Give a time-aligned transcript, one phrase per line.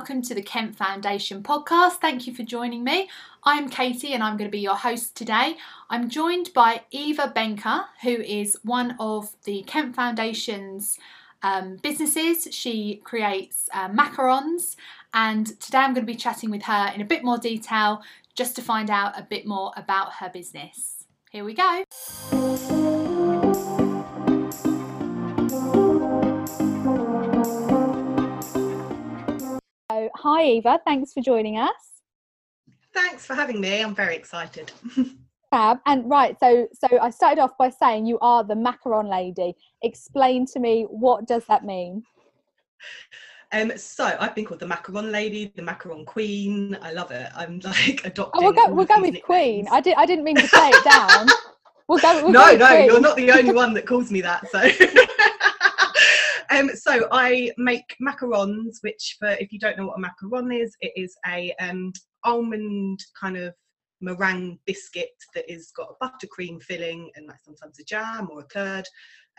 [0.00, 1.96] welcome to the Kent Foundation podcast.
[1.96, 3.10] Thank you for joining me.
[3.44, 5.58] I'm Katie and I'm going to be your host today.
[5.90, 10.98] I'm joined by Eva Benka, who is one of the Kent Foundation's
[11.42, 12.48] um, businesses.
[12.50, 14.76] She creates uh, macarons,
[15.12, 18.00] and today I'm going to be chatting with her in a bit more detail
[18.34, 21.04] just to find out a bit more about her business.
[21.30, 21.84] Here we go.
[30.14, 32.02] Hi Eva, thanks for joining us.
[32.94, 33.82] Thanks for having me.
[33.82, 34.72] I'm very excited.
[35.50, 35.78] Fab.
[35.86, 39.54] And right, so so I started off by saying you are the macaron lady.
[39.82, 42.02] Explain to me what does that mean?
[43.52, 46.78] Um, so I've been called the macaron lady, the macaron queen.
[46.82, 47.28] I love it.
[47.34, 48.42] I'm like adopting.
[48.42, 48.72] Oh, we'll go.
[48.72, 49.24] We'll go with nicknames.
[49.24, 49.68] queen.
[49.72, 49.94] I did.
[49.96, 51.26] I didn't mean to play it down.
[51.88, 52.22] We'll go.
[52.22, 52.86] We'll no, go no, queen.
[52.86, 54.48] you're not the only one that calls me that.
[54.48, 54.60] So.
[56.50, 60.76] Um, so I make macarons, which for if you don't know what a macaron is,
[60.80, 61.92] it is a um,
[62.24, 63.54] almond kind of
[64.00, 68.44] meringue biscuit that is got a buttercream filling and like sometimes a jam or a
[68.44, 68.86] curd.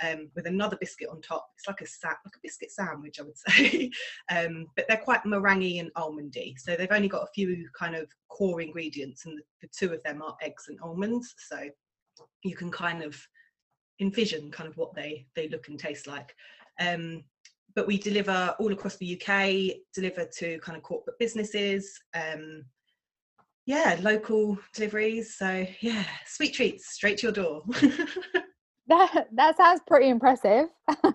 [0.03, 1.45] Um, with another biscuit on top.
[1.55, 3.91] It's like a sa- like a biscuit sandwich, I would say.
[4.31, 6.55] um, but they're quite meringue and almondy.
[6.57, 10.01] So they've only got a few kind of core ingredients, and the, the two of
[10.01, 11.35] them are eggs and almonds.
[11.37, 11.69] So
[12.43, 13.15] you can kind of
[13.99, 16.33] envision kind of what they they look and taste like.
[16.79, 17.23] Um,
[17.75, 22.65] but we deliver all across the UK, deliver to kind of corporate businesses, um,
[23.65, 25.35] yeah, local deliveries.
[25.37, 27.63] So yeah, sweet treats straight to your door.
[28.87, 30.67] that that sounds pretty impressive.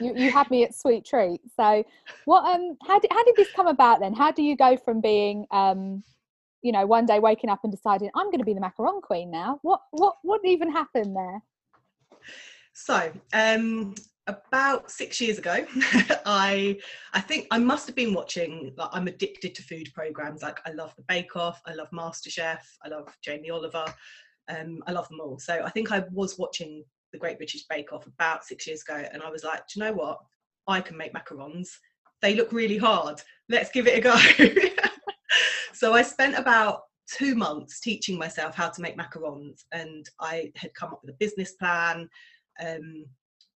[0.00, 1.52] you you had me at sweet treats.
[1.56, 1.84] So
[2.24, 4.14] what um how did how did this come about then?
[4.14, 6.02] How do you go from being um
[6.62, 9.30] you know one day waking up and deciding I'm going to be the macaron queen
[9.30, 9.58] now?
[9.62, 11.42] What what what even happened there?
[12.72, 13.94] So um
[14.30, 15.64] about six years ago
[16.26, 16.78] i
[17.12, 20.42] i think i must have been watching like i'm addicted to food programs.
[20.42, 23.84] Like i love the bake off i love masterchef i love jamie oliver
[24.48, 25.38] um, i love them all.
[25.38, 29.04] So i think i was watching the great british bake off about six years ago
[29.12, 30.18] and i was like do you know what?
[30.68, 31.68] I can make macarons.
[32.22, 33.20] They look really hard.
[33.48, 34.16] Let's give it a go.
[35.80, 40.74] So i spent about two months teaching myself how to make macarons and i had
[40.74, 42.06] come up with a business plan
[42.62, 43.06] um,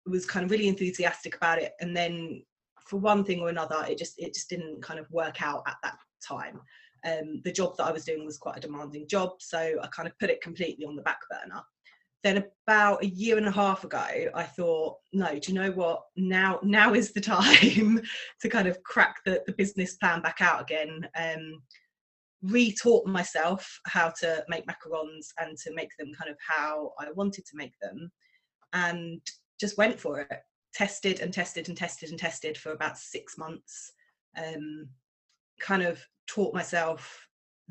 [0.06, 1.74] was kind of really enthusiastic about it.
[1.80, 2.44] And then
[2.86, 5.78] for one thing or another it just it just didn't kind of work out at
[5.84, 6.60] that time.
[7.06, 10.08] Um, the job that i was doing was quite a demanding job so i kind
[10.08, 11.62] of put it completely on the back burner.
[12.24, 16.04] Then about a year and a half ago i thought no do you know what?
[16.16, 18.02] Now now is the time
[18.42, 21.62] to kind of crack the, the business plan back out again um,
[22.46, 27.46] retaught myself how to make macarons and to make them kind of how i wanted
[27.46, 28.12] to make them.
[28.74, 29.22] And
[29.64, 30.30] just went for it
[30.74, 33.94] tested and tested and tested and tested for about six months
[34.38, 34.90] um,
[35.62, 37.28] kind of taught myself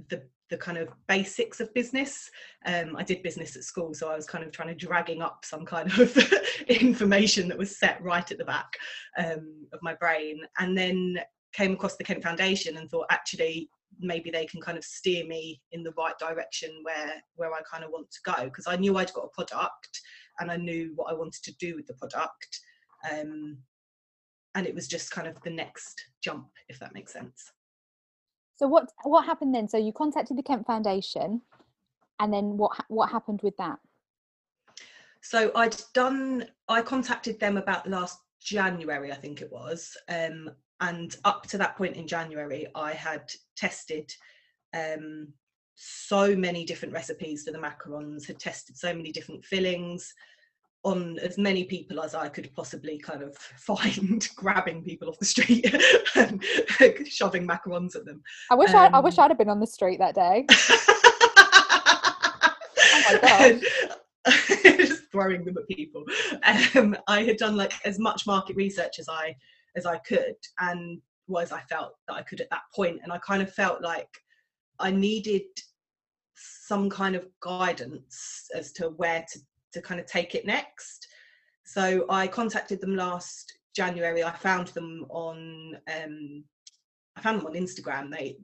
[0.08, 2.31] the the kind of basics of business.
[2.64, 5.44] Um, i did business at school so i was kind of trying to dragging up
[5.44, 6.16] some kind of
[6.69, 8.70] information that was set right at the back
[9.19, 11.19] um, of my brain and then
[11.52, 13.69] came across the kent foundation and thought actually
[14.00, 17.84] maybe they can kind of steer me in the right direction where where i kind
[17.84, 20.00] of want to go because i knew i'd got a product
[20.41, 22.60] and I knew what I wanted to do with the product.
[23.10, 23.59] Um,
[24.54, 27.53] and it was just kind of the next jump, if that makes sense.
[28.56, 29.69] So what what happened then?
[29.69, 31.41] So you contacted the Kent Foundation,
[32.20, 33.78] and then what what happened with that?
[35.22, 36.47] So I'd done.
[36.69, 40.50] I contacted them about last January, I think it was, um,
[40.81, 44.12] and up to that point in January, I had tested
[44.75, 45.28] um,
[45.84, 50.15] so many different recipes for the macarons, had tested so many different fillings
[50.84, 55.25] on as many people as I could possibly kind of find, grabbing people off the
[55.25, 55.75] street
[56.15, 56.44] and
[57.09, 58.22] shoving macarons at them.
[58.50, 60.47] I wish um, I, I wish um, I'd have been on the street that day.
[62.78, 63.60] oh my god.
[64.76, 66.04] just throwing them at people.
[66.76, 69.34] Um, I had done like as much market research as I
[69.75, 73.19] as I could, and was I felt that I could at that point, and I
[73.19, 74.08] kind of felt like
[74.78, 75.43] I needed
[76.66, 79.38] some kind of guidance as to where to,
[79.72, 81.06] to kind of take it next.
[81.64, 84.22] So I contacted them last January.
[84.22, 86.44] I found them on um,
[87.16, 88.10] I found them on Instagram.
[88.10, 88.36] They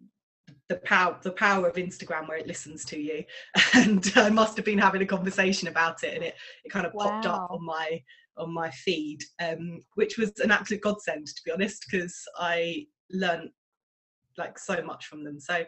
[0.69, 3.25] the power the power of Instagram where it listens to you.
[3.75, 6.35] And I must have been having a conversation about it and it,
[6.65, 7.05] it kind of wow.
[7.05, 8.03] popped up on my
[8.37, 13.51] on my feed, um, which was an absolute godsend to be honest, because I learned
[14.39, 15.41] like so much from them.
[15.41, 15.65] So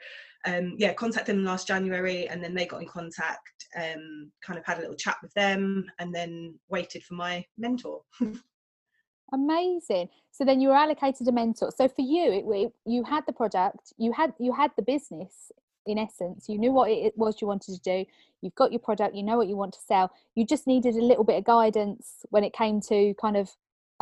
[0.46, 3.66] um, yeah, contacted them last January, and then they got in contact.
[3.76, 8.02] Um, kind of had a little chat with them, and then waited for my mentor.
[9.32, 10.08] Amazing.
[10.32, 11.72] So then you were allocated a mentor.
[11.76, 15.52] So for you, it, it, you had the product, you had you had the business
[15.86, 16.48] in essence.
[16.48, 18.04] You knew what it was you wanted to do.
[18.42, 19.14] You've got your product.
[19.14, 20.10] You know what you want to sell.
[20.34, 23.50] You just needed a little bit of guidance when it came to kind of,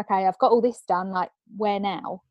[0.01, 1.11] okay, I've got all this done.
[1.11, 2.23] Like where now?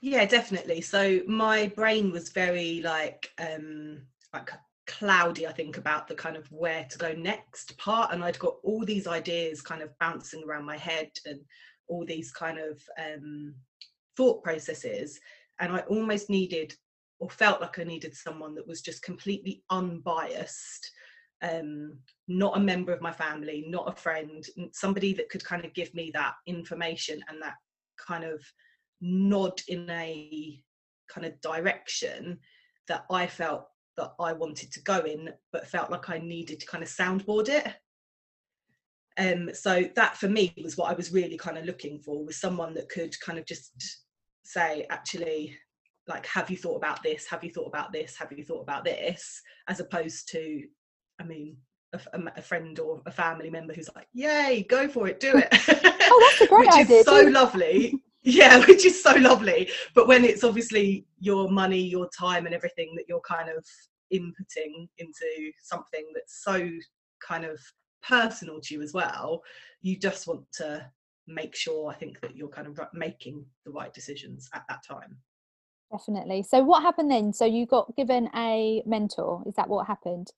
[0.00, 0.80] Yeah, definitely.
[0.80, 4.02] So my brain was very like um
[4.32, 4.50] like
[4.86, 8.56] cloudy i think about the kind of where to go next part and i'd got
[8.64, 11.38] all these ideas kind of bouncing around my head and
[11.86, 13.54] all these kind of um,
[14.16, 15.20] thought processes
[15.60, 16.74] and i almost needed
[17.20, 20.90] or felt like i needed someone that was just completely unbiased
[21.42, 21.96] um,
[22.26, 25.94] not a member of my family not a friend somebody that could kind of give
[25.94, 27.54] me that information and that
[27.96, 28.42] kind of
[29.00, 30.60] nod in a
[31.08, 32.38] kind of direction
[32.88, 33.66] that i felt
[34.00, 37.48] that I wanted to go in, but felt like I needed to kind of soundboard
[37.48, 37.68] it.
[39.18, 42.40] Um, so that for me was what I was really kind of looking for was
[42.40, 43.72] someone that could kind of just
[44.42, 45.54] say, actually,
[46.06, 47.26] like, have you thought about this?
[47.26, 48.16] Have you thought about this?
[48.16, 49.42] Have you thought about this?
[49.68, 50.62] As opposed to,
[51.20, 51.58] I mean,
[51.92, 52.00] a,
[52.36, 56.30] a, friend or a family member who's like, "Yay, go for it, do it." oh,
[56.30, 56.98] that's a great Which idea.
[57.00, 59.70] is so lovely yeah which is so lovely.
[59.94, 63.64] But when it's obviously your money your time and everything that you're kind of
[64.12, 66.68] inputting into something that's so
[67.26, 67.60] kind of
[68.02, 69.42] personal to you as well
[69.82, 70.84] you just want to
[71.26, 75.16] make sure i think that you're kind of making the right decisions at that time.
[75.92, 76.44] Definitely.
[76.44, 77.32] So what happened then?
[77.32, 80.28] So you got given a mentor is that what happened?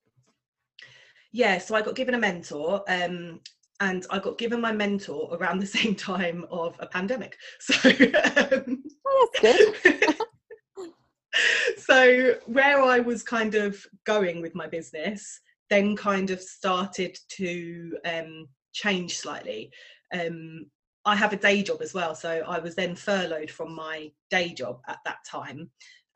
[1.30, 3.40] Yeah so i got given a mentor um,
[3.82, 7.36] and I got given my mentor around the same time of a pandemic.
[7.60, 10.16] So, um, oh, that's good.
[11.78, 17.96] so where I was kind of going with my business, then kind of started to
[18.04, 19.70] um, change slightly.
[20.14, 20.66] Um,
[21.04, 24.54] I have a day job as well, so I was then furloughed from my day
[24.54, 25.70] job at that time,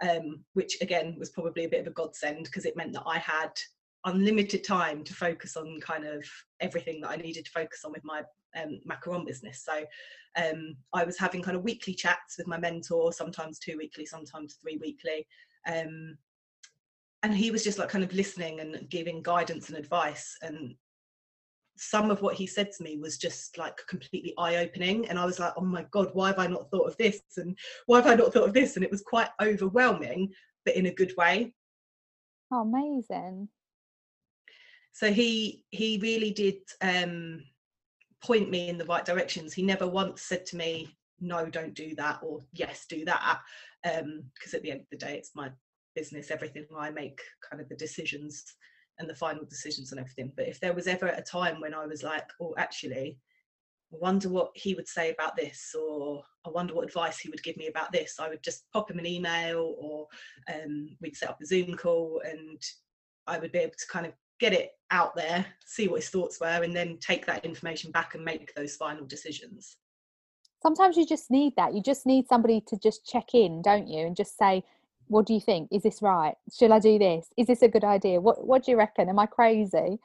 [0.09, 3.19] um, which again was probably a bit of a godsend because it meant that I
[3.19, 3.51] had
[4.07, 6.25] unlimited time to focus on kind of
[6.61, 8.23] everything that I needed to focus on with my
[8.57, 9.65] um, macaron business.
[9.65, 9.85] So
[10.37, 14.55] um, I was having kind of weekly chats with my mentor, sometimes two weekly, sometimes
[14.55, 15.27] three weekly.
[15.67, 16.17] Um,
[17.23, 20.37] and he was just like kind of listening and giving guidance and advice.
[20.41, 20.77] And
[21.77, 25.09] some of what he said to me was just like completely eye opening.
[25.09, 27.21] And I was like, oh my God, why have I not thought of this?
[27.39, 28.77] And why have I not thought of this?
[28.77, 30.33] And it was quite overwhelming,
[30.65, 31.53] but in a good way.
[32.53, 33.49] Oh, amazing
[34.97, 37.43] so he he really did um,
[38.25, 40.89] point me in the right directions he never once said to me
[41.21, 43.41] no don't do that or yes do that
[43.85, 44.05] because
[44.55, 45.51] um, at the end of the day it's my
[45.95, 48.55] business everything i make kind of the decisions
[48.99, 51.87] and the final decisions and everything but if there was ever a time when i
[51.87, 53.19] was like oh actually
[53.93, 57.45] I wonder what he would say about this, or I wonder what advice he would
[57.45, 58.17] give me about this.
[58.19, 60.09] I would just pop him an email, or
[60.53, 62.61] um, we'd set up a Zoom call, and
[63.29, 66.41] I would be able to kind of get it out there, see what his thoughts
[66.41, 69.77] were, and then take that information back and make those final decisions.
[70.63, 71.75] Sometimes you just need that.
[71.75, 74.07] You just need somebody to just check in, don't you?
[74.07, 74.65] And just say,
[75.09, 75.69] what do you think?
[75.71, 76.35] Is this right?
[76.57, 77.29] Should I do this?
[77.37, 78.21] Is this a good idea?
[78.21, 79.09] What What do you reckon?
[79.09, 79.99] Am I crazy?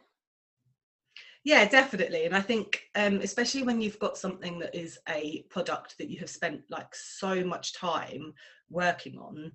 [1.44, 2.26] Yeah, definitely.
[2.26, 6.20] And I think, um, especially when you've got something that is a product that you
[6.20, 8.34] have spent like so much time
[8.70, 9.52] working on,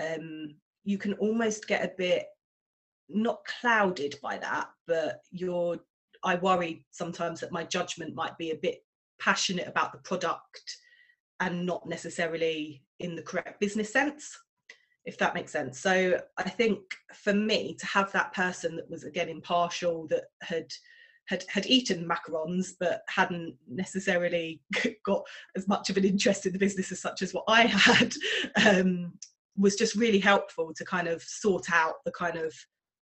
[0.00, 2.26] um, you can almost get a bit
[3.12, 5.78] not clouded by that, but you're
[6.22, 8.84] I worry sometimes that my judgment might be a bit
[9.20, 10.76] passionate about the product
[11.40, 14.36] and not necessarily in the correct business sense,
[15.06, 15.80] if that makes sense.
[15.80, 16.80] So I think
[17.14, 20.70] for me to have that person that was again impartial, that had
[21.26, 24.60] had had eaten macarons but hadn't necessarily
[25.04, 25.22] got
[25.56, 28.14] as much of an interest in the business as such as what I had,
[28.66, 29.12] um,
[29.56, 32.52] was just really helpful to kind of sort out the kind of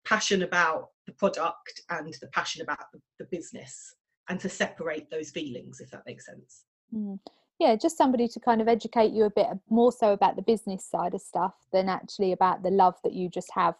[0.05, 3.96] passion about the product and the passion about the, the business
[4.29, 7.20] and to separate those feelings if that makes sense mm.
[7.60, 10.86] yeah just somebody to kind of educate you a bit more so about the business
[10.86, 13.75] side of stuff than actually about the love that you just have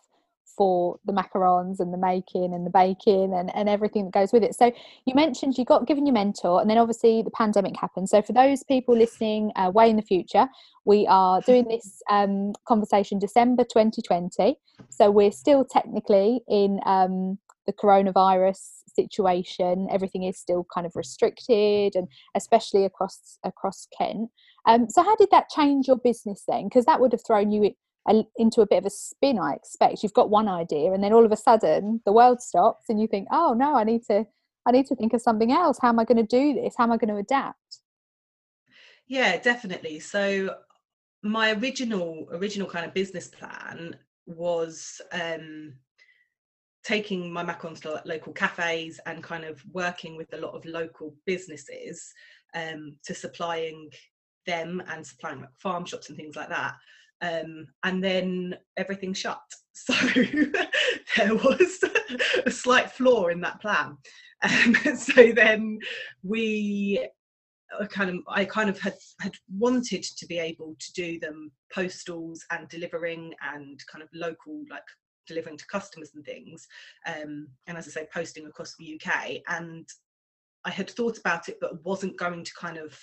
[0.57, 4.43] for the macarons and the making and the baking and, and everything that goes with
[4.43, 4.55] it.
[4.55, 4.71] So
[5.05, 8.10] you mentioned you got given your mentor and then obviously the pandemic happened.
[8.10, 10.48] So for those people listening uh, way in the future,
[10.86, 14.55] we are doing this um, conversation December 2020.
[14.89, 18.60] So we're still technically in um, the coronavirus
[18.93, 19.88] situation.
[19.91, 24.29] Everything is still kind of restricted and especially across across Kent.
[24.65, 26.65] Um, so how did that change your business then?
[26.65, 27.71] Because that would have thrown you
[28.08, 30.03] a, into a bit of a spin i expect.
[30.03, 33.08] You've got one idea and then all of a sudden the world stops and you
[33.08, 34.25] think oh no i need to
[34.65, 35.77] i need to think of something else.
[35.81, 36.75] How am i going to do this?
[36.77, 37.79] How am i going to adapt?
[39.08, 40.00] Yeah, definitely.
[40.00, 40.55] So
[41.24, 45.74] my original original kind of business plan was um
[46.84, 51.13] taking my macons to local cafes and kind of working with a lot of local
[51.25, 52.12] businesses
[52.55, 53.89] um, to supplying
[54.45, 56.75] them and supplying like farm shops and things like that.
[57.21, 59.41] Um, and then everything shut.
[59.74, 59.93] So
[61.15, 61.83] there was
[62.45, 63.98] a slight flaw in that plan.
[64.43, 65.79] Um, so then
[66.24, 67.07] we
[67.79, 71.51] uh, kind of I kind of had had wanted to be able to do them
[71.74, 74.83] postals and delivering and kind of local like
[75.27, 76.67] delivering to customers and things
[77.07, 79.88] um, and as I say posting across the UK and
[80.65, 82.98] I had thought about it but wasn't going to kind of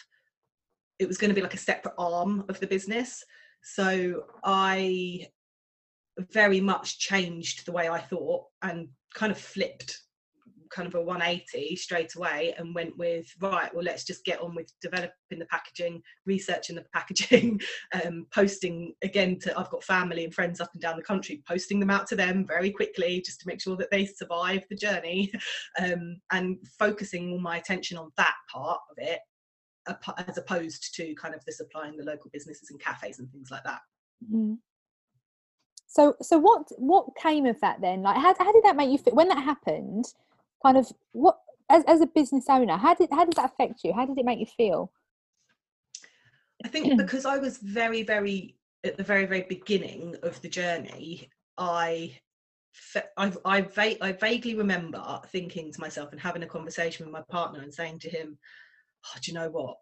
[0.99, 3.25] it was going to be like a separate arm of the business.
[3.63, 5.29] So I
[6.33, 10.01] very much changed the way I thought and kind of flipped
[10.71, 14.55] kind of a 180 straight away and went with right well let's just get on
[14.55, 17.61] with developing the packaging researching the packaging
[18.05, 21.81] um, posting again to i've got family and friends up and down the country posting
[21.81, 25.33] them out to them very quickly just to make sure that they survive the journey
[25.81, 29.21] um, and focusing all my attention on that part of it
[30.27, 33.65] as opposed to kind of the supplying the local businesses and cafes and things like
[33.65, 33.81] that.
[34.25, 34.55] Mm-hmm.
[35.87, 38.03] so so what what came of that then?
[38.03, 39.15] Like how, how did that make you feel?
[39.15, 40.07] When that happened
[40.65, 41.39] kind of what
[41.71, 43.93] as, as a business owner how did how did that affect you?
[43.93, 44.93] How did it make you feel?
[46.65, 51.31] I think because i was very very at the very very beginning of the journey
[51.57, 52.19] i
[53.17, 57.63] I, I, I, vaguely remember thinking to myself and having a conversation with my partner
[57.63, 58.39] and saying to him,
[59.07, 59.77] oh, do you know what?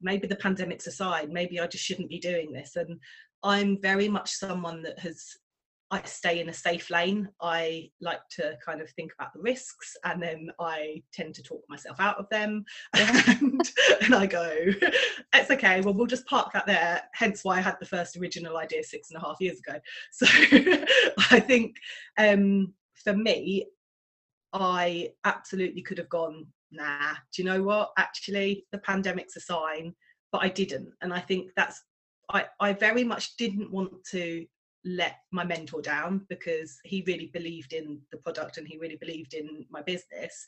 [0.00, 2.76] Maybe the pandemic's aside, maybe I just shouldn't be doing this.
[2.76, 2.98] And
[3.42, 5.36] I'm very much someone that has
[5.92, 7.28] I stay in a safe lane.
[7.40, 11.62] I like to kind of think about the risks and then I tend to talk
[11.68, 12.64] myself out of them.
[12.94, 13.72] And,
[14.02, 14.48] and, I go,
[15.34, 17.02] it's okay, well, we'll just park that there.
[17.12, 19.78] Hence why I had the first original idea six and a half years ago.
[20.12, 20.26] So
[21.30, 21.76] I think
[22.18, 23.66] um, for me,
[24.52, 27.90] I absolutely could have gone, nah, do you know what?
[27.98, 29.94] Actually, the pandemic's a sign,
[30.32, 30.92] but I didn't.
[31.02, 31.82] And I think that's
[32.32, 34.46] I, I very much didn't want to
[34.84, 39.34] let my mentor down because he really believed in the product and he really believed
[39.34, 40.46] in my business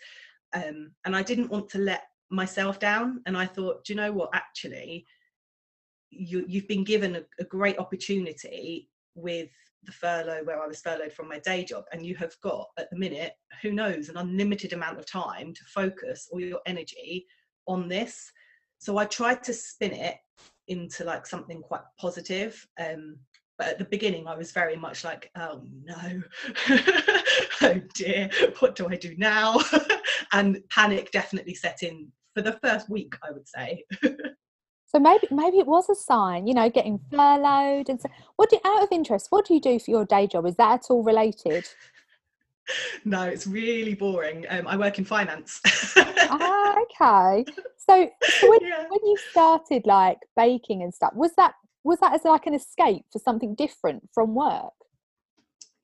[0.55, 4.11] um, and i didn't want to let myself down and i thought do you know
[4.11, 5.05] what actually
[6.11, 9.51] you, you've been given a, a great opportunity with
[9.85, 12.91] the furlough where I was furloughed from my day job, and you have got at
[12.91, 17.27] the minute, who knows, an unlimited amount of time to focus all your energy
[17.67, 18.31] on this.
[18.79, 20.17] So I tried to spin it
[20.69, 22.67] into like something quite positive.
[22.81, 23.17] Um,
[23.59, 26.23] but at the beginning, I was very much like, oh no,
[27.63, 29.61] oh dear, what do I do now?
[30.33, 33.85] and panic definitely set in for the first week, I would say.
[34.95, 38.09] so maybe maybe it was a sign, you know, getting furloughed and so.
[38.37, 39.29] What do out of interest?
[39.31, 40.47] What do you do for your day job?
[40.47, 41.67] Is that at all related?
[43.05, 44.45] no, it's really boring.
[44.51, 45.61] Um, I work in finance.
[45.97, 47.45] ah, okay.
[47.79, 48.85] So, so when, yeah.
[48.89, 53.05] when you started like baking and stuff, was that was that as like an escape
[53.11, 54.73] for something different from work?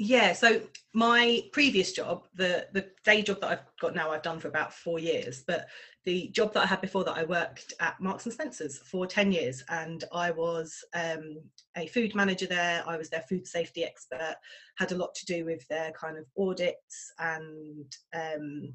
[0.00, 0.60] Yeah, so
[0.94, 4.72] my previous job, the the day job that I've got now, I've done for about
[4.72, 5.42] four years.
[5.46, 5.66] But
[6.04, 9.32] the job that I had before that, I worked at Marks and Spencers for ten
[9.32, 11.38] years, and I was um,
[11.76, 12.82] a food manager there.
[12.86, 14.36] I was their food safety expert.
[14.78, 18.72] Had a lot to do with their kind of audits and um,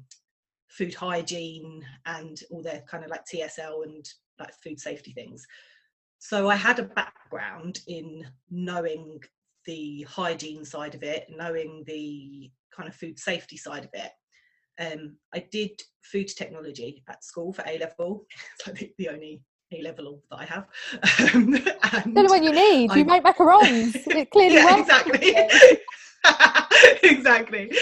[0.68, 5.46] food hygiene and all their kind of like TSL and like food safety things.
[6.18, 9.20] So I had a background in knowing
[9.66, 14.10] the hygiene side of it, knowing the kind of food safety side of it.
[14.78, 18.26] Um, I did food technology at school for A level.
[18.58, 20.66] It's like the only A level that I have.
[21.34, 21.58] Um,
[22.14, 22.94] what you need.
[22.94, 23.94] You make macarons.
[24.06, 25.36] It clearly yeah, exactly.
[27.02, 27.72] exactly.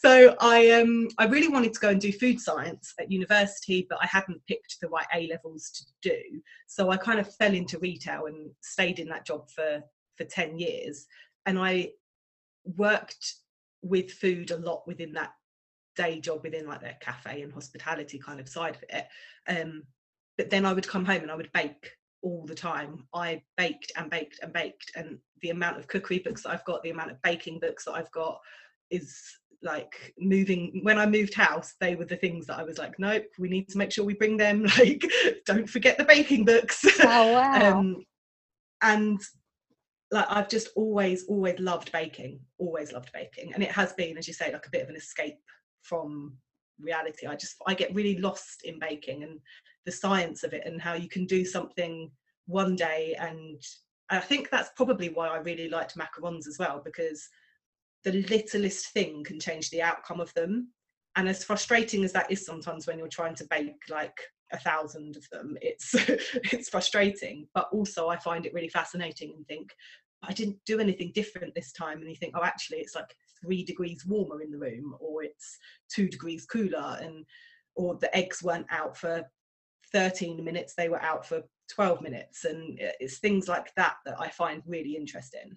[0.00, 3.98] So I um I really wanted to go and do food science at university, but
[4.00, 6.20] I hadn't picked the right A levels to do.
[6.66, 9.82] So I kind of fell into retail and stayed in that job for
[10.16, 11.06] for 10 years.
[11.46, 11.90] And I
[12.76, 13.34] worked
[13.82, 15.30] with food a lot within that
[15.98, 19.06] day job within like their cafe and hospitality kind of side of it.
[19.48, 19.82] Um,
[20.38, 21.90] but then I would come home and I would bake
[22.22, 23.04] all the time.
[23.12, 26.82] I baked and baked and baked, and the amount of cookery books that I've got,
[26.82, 28.38] the amount of baking books that I've got
[28.90, 29.20] is
[29.60, 33.24] like moving when i moved house they were the things that i was like nope
[33.40, 35.02] we need to make sure we bring them like
[35.46, 37.72] don't forget the baking books oh, wow.
[37.78, 37.96] um,
[38.82, 39.20] and
[40.12, 44.28] like i've just always always loved baking always loved baking and it has been as
[44.28, 45.34] you say like a bit of an escape
[45.88, 46.36] from
[46.80, 49.40] reality i just i get really lost in baking and
[49.84, 52.10] the science of it and how you can do something
[52.46, 53.60] one day and
[54.10, 57.28] I think that's probably why I really liked macarons as well because
[58.04, 60.72] the littlest thing can change the outcome of them.
[61.16, 64.18] And as frustrating as that is sometimes when you're trying to bake like
[64.52, 65.94] a thousand of them, it's
[66.52, 67.46] it's frustrating.
[67.54, 69.70] But also I find it really fascinating and think,
[70.22, 71.98] I didn't do anything different this time.
[71.98, 75.58] And you think, oh actually it's like three degrees warmer in the room or it's
[75.88, 77.24] two degrees cooler and
[77.74, 79.24] or the eggs weren't out for
[79.92, 82.44] 13 minutes, they were out for 12 minutes.
[82.44, 85.56] And uh, it's things like that that I find really interesting.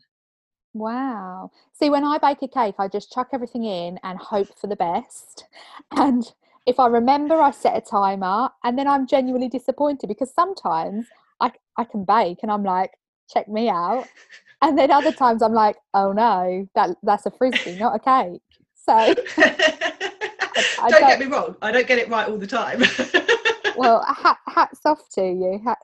[0.73, 1.51] Wow.
[1.73, 4.75] See, when I bake a cake, I just chuck everything in and hope for the
[4.75, 5.45] best.
[5.97, 6.23] And
[6.65, 11.07] if I remember, I set a timer and then I'm genuinely disappointed because sometimes
[11.41, 12.91] I, I can bake and I'm like,
[13.27, 14.05] check me out.
[14.61, 18.41] And then other times I'm like, oh no, that that's a frisbee, not a cake.
[18.75, 22.81] So don't, don't, get me wrong, I don't get it right all the time.
[23.75, 25.59] well, hat, hats off to you.
[25.65, 25.77] Hat,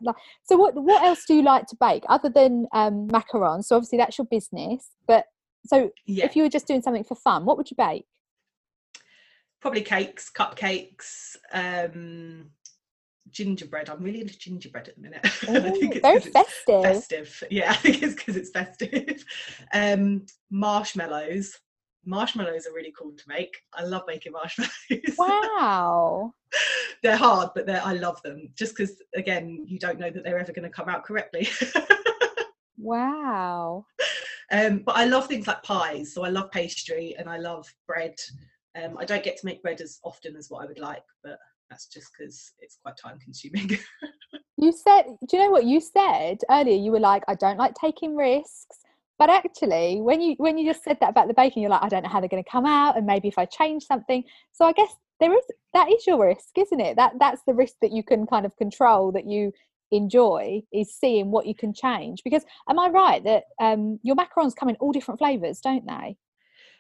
[0.44, 3.66] so, what what else do you like to bake other than um, macarons?
[3.66, 4.90] So, obviously, that's your business.
[5.08, 5.26] But
[5.66, 6.26] so, yeah.
[6.26, 8.06] if you were just doing something for fun, what would you bake?
[9.62, 12.52] Probably cakes, cupcakes, um,
[13.32, 13.90] gingerbread.
[13.90, 15.26] I'm really into gingerbread at the minute.
[15.50, 16.84] Ooh, very festive.
[16.84, 17.72] Festive, yeah.
[17.72, 19.24] I think it's because it's festive.
[19.74, 21.58] Um, marshmallows
[22.08, 23.56] marshmallows are really cool to make.
[23.74, 24.72] I love making marshmallows.
[25.18, 26.34] Wow.
[27.04, 30.40] they're hard, but they're, I love them just because, again, you don't know that they're
[30.40, 31.50] ever going to come out correctly.
[32.78, 33.86] wow.
[34.52, 36.14] Um, but I love things like pies.
[36.14, 38.16] So I love pastry and I love bread.
[38.78, 41.38] Um, I don't get to make bread as often as what I would like, but
[41.70, 43.78] that's just because it's quite time consuming.
[44.58, 46.76] you said, do you know what you said earlier?
[46.76, 48.78] You were like, I don't like taking risks.
[49.20, 51.90] But actually when you when you just said that about the baking you're like i
[51.90, 54.24] don't know how they're going to come out and maybe if i change something.
[54.52, 55.44] So i guess there is
[55.74, 56.98] that is your risk isn't it?
[56.98, 59.54] That that's the risk that you can kind of control that you
[59.90, 62.22] enjoy is seeing what you can change.
[62.24, 66.16] Because am i right that um, your macarons come in all different flavors don't they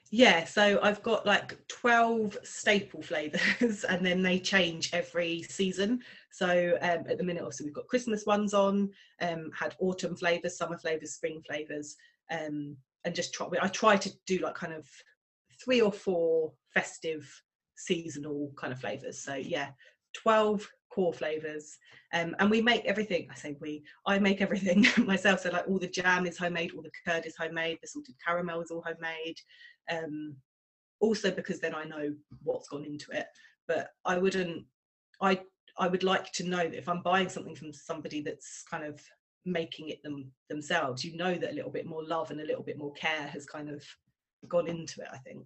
[0.10, 6.02] yeah so i've got like 12 staple flavors and then they change every season
[6.32, 8.90] so um, at the minute also we've got christmas ones on
[9.22, 11.96] um, had autumn flavors summer flavors spring flavors
[12.32, 12.78] um,
[13.08, 13.48] and just try.
[13.62, 14.88] I try to do like kind of
[15.64, 17.28] three or four festive
[17.76, 19.24] seasonal kind of flavors.
[19.24, 19.70] So yeah,
[20.14, 21.78] twelve core flavors,
[22.14, 23.28] um, and we make everything.
[23.32, 23.84] I say we.
[24.06, 25.42] I make everything myself.
[25.42, 28.62] So like all the jam is homemade, all the curd is homemade, the salted caramel
[28.62, 29.40] is all homemade.
[29.90, 30.36] Um,
[31.00, 33.28] also because then I know what's gone into it.
[33.68, 34.66] But I wouldn't.
[35.22, 35.42] I
[35.78, 39.00] I would like to know that if I'm buying something from somebody that's kind of
[39.48, 42.64] making it them themselves you know that a little bit more love and a little
[42.64, 43.84] bit more care has kind of
[44.48, 45.46] gone into it i think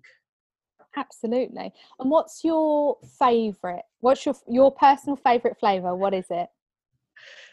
[0.97, 6.49] absolutely and what's your favorite what's your your personal favorite flavor what is it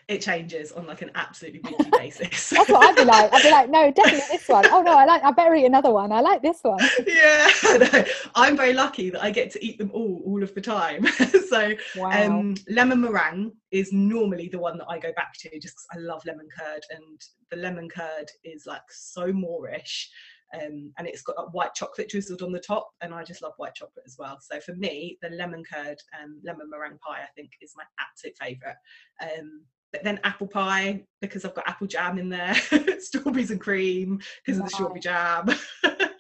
[0.09, 2.49] it changes on like an absolutely weekly basis.
[2.49, 3.33] That's what I'd be like.
[3.33, 4.65] I'd be like, no, definitely this one.
[4.73, 5.23] Oh no, I like.
[5.23, 6.11] I better eat another one.
[6.11, 6.79] I like this one.
[7.07, 7.49] Yeah,
[7.93, 11.07] no, I'm very lucky that I get to eat them all all of the time.
[11.49, 12.11] so, wow.
[12.11, 15.99] um, lemon meringue is normally the one that I go back to just because I
[15.99, 20.07] love lemon curd, and the lemon curd is like so moreish.
[20.55, 23.75] Um, and it's got white chocolate drizzled on the top, and I just love white
[23.75, 24.39] chocolate as well.
[24.41, 28.37] So for me, the lemon curd and lemon meringue pie, I think, is my absolute
[28.39, 28.77] favourite.
[29.23, 32.55] Um, but then apple pie because I've got apple jam in there,
[32.99, 34.65] strawberries and cream because wow.
[34.65, 35.49] of the strawberry jam.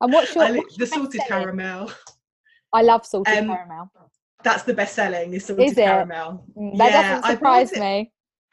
[0.00, 1.92] and what's your li- the salted caramel?
[2.72, 3.90] I love salted um, caramel.
[4.42, 6.44] That's the best selling is salted is caramel.
[6.56, 8.12] Mm, that yeah, doesn't surprise me.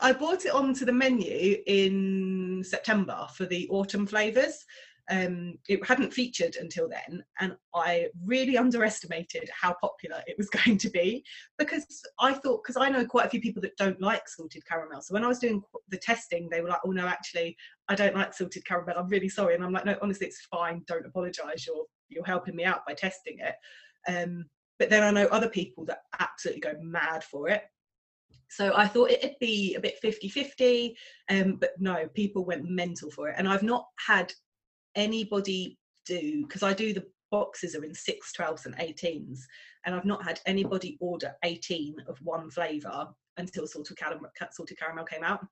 [0.00, 4.64] I bought it onto the menu in September for the autumn flavours
[5.10, 10.76] um, it hadn't featured until then, and I really underestimated how popular it was going
[10.78, 11.24] to be
[11.58, 11.86] because
[12.20, 15.00] I thought, because I know quite a few people that don't like salted caramel.
[15.00, 17.56] So when I was doing the testing, they were like, "Oh no, actually,
[17.88, 18.94] I don't like salted caramel.
[18.98, 20.82] I'm really sorry." And I'm like, "No, honestly, it's fine.
[20.86, 21.66] Don't apologise.
[21.66, 23.54] You're you're helping me out by testing it."
[24.10, 24.44] Um,
[24.78, 27.62] but then I know other people that absolutely go mad for it.
[28.50, 30.96] So I thought it'd be a bit 50 50,
[31.30, 33.34] um, but no, people went mental for it.
[33.38, 34.32] And I've not had
[34.98, 39.40] anybody do because I do the boxes are in six, 12s, and 18s,
[39.86, 45.04] and I've not had anybody order 18 of one flavour until salted caramel, salted caramel
[45.04, 45.46] came out.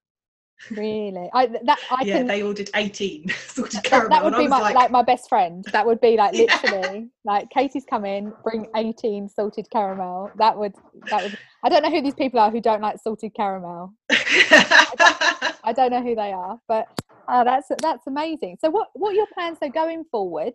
[0.70, 1.28] Really?
[1.34, 4.08] I that I yeah, can, they ordered 18 salted caramel.
[4.08, 4.74] That, would be my like...
[4.74, 4.90] like...
[4.90, 5.62] my best friend.
[5.72, 7.04] That would be like literally yeah.
[7.24, 10.30] like Katie's come in, bring 18 salted caramel.
[10.38, 10.74] That would
[11.10, 13.92] that would I don't know who these people are who don't like salted caramel.
[14.10, 16.86] I, don't, I don't know who they are, but
[17.28, 18.58] Oh, that's that's amazing.
[18.60, 20.54] So, what what are your plans are going forward?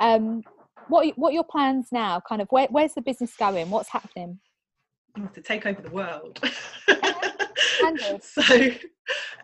[0.00, 0.42] Um,
[0.88, 2.20] what what are your plans now?
[2.28, 3.70] Kind of where, where's the business going?
[3.70, 4.40] What's happening?
[5.34, 6.40] to take over the world.
[8.22, 8.70] so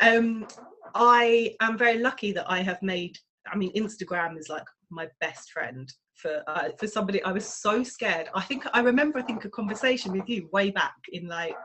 [0.01, 0.47] um,
[0.95, 3.19] I am very lucky that I have made.
[3.53, 7.23] I mean, Instagram is like my best friend for uh, for somebody.
[7.23, 8.29] I was so scared.
[8.35, 9.19] I think I remember.
[9.19, 11.57] I think a conversation with you way back in like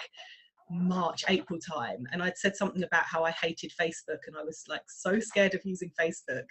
[0.72, 4.64] March, April time, and I'd said something about how I hated Facebook, and I was
[4.68, 6.48] like so scared of using Facebook.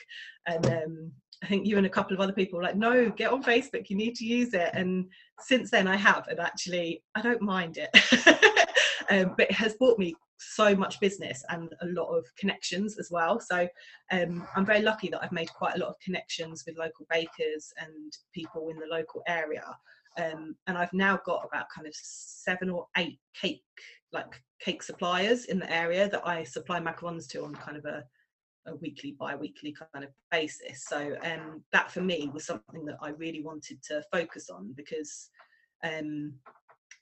[0.46, 3.32] And um, I think you and a couple of other people were like, "No, get
[3.32, 3.88] on Facebook.
[3.88, 5.06] You need to use it." And
[5.40, 7.90] since then, I have, and actually, I don't mind it.
[9.10, 13.10] um, but it has brought me so much business and a lot of connections as
[13.10, 13.38] well.
[13.40, 13.68] So
[14.10, 17.72] um, I'm very lucky that I've made quite a lot of connections with local bakers
[17.78, 19.64] and people in the local area.
[20.18, 23.62] Um, and I've now got about kind of seven or eight cake
[24.12, 28.04] like cake suppliers in the area that I supply macarons to on kind of a,
[28.66, 30.84] a weekly, bi-weekly kind of basis.
[30.86, 35.28] So um, that for me was something that I really wanted to focus on because
[35.84, 36.34] um,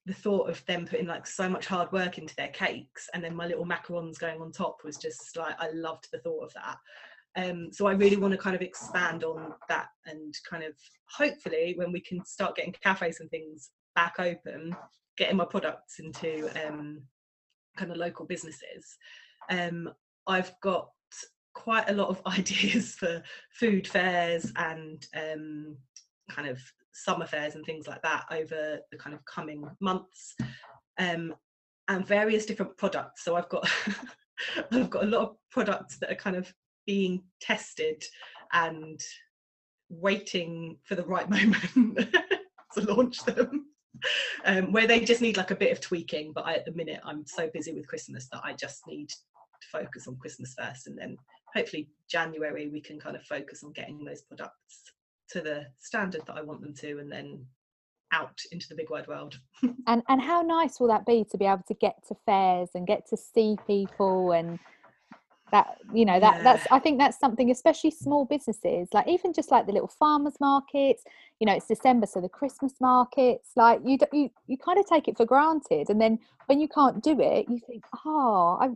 [0.07, 3.35] the thought of them putting like so much hard work into their cakes and then
[3.35, 6.77] my little macarons going on top was just like I loved the thought of that.
[7.37, 10.73] Um, so I really want to kind of expand on that and kind of
[11.11, 14.75] hopefully when we can start getting cafes and things back open,
[15.19, 17.03] getting my products into um,
[17.77, 18.97] kind of local businesses.
[19.51, 19.91] Um,
[20.27, 20.89] I've got
[21.55, 25.77] quite a lot of ideas for food fairs and um,
[26.31, 26.59] kind of
[26.93, 30.35] summer fairs and things like that over the kind of coming months
[30.99, 31.35] um,
[31.89, 33.69] and various different products so i've got
[34.73, 36.53] i've got a lot of products that are kind of
[36.87, 38.03] being tested
[38.53, 39.01] and
[39.91, 41.31] waiting for the right
[41.65, 42.15] moment
[42.75, 43.67] to launch them
[44.45, 46.33] um, where they just need like a bit of tweaking.
[46.33, 49.17] But I, at the minute, I'm so busy with Christmas that I just need to
[49.73, 51.17] focus on Christmas first, and then
[51.55, 54.93] hopefully January we can kind of focus on getting those products
[55.31, 57.45] to the standard that I want them to, and then
[58.13, 59.39] out into the big wide world.
[59.87, 62.87] and and how nice will that be to be able to get to fairs and
[62.87, 64.59] get to see people and
[65.51, 66.43] that you know that yeah.
[66.43, 70.35] that's i think that's something especially small businesses like even just like the little farmers
[70.41, 71.03] markets
[71.41, 75.09] you know it's december so the christmas markets like you you you kind of take
[75.09, 78.69] it for granted and then when you can't do it you think oh i